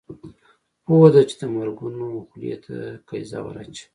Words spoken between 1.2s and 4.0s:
چې د مرګونو خولې ته قیضه ور اچوي.